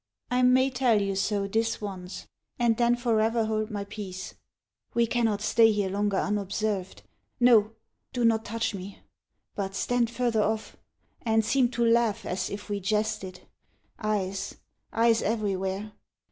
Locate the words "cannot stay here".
5.05-5.91